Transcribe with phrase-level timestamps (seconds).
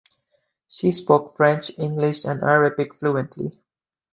[0.67, 3.61] She spoke French, English and Arabic fluently.